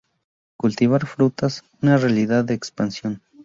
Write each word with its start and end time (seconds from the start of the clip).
Cultivar 0.57 1.05
Trufas, 1.05 1.61
una 1.79 1.95
realidad 1.97 2.49
en 2.49 2.55
expansión. 2.55 3.21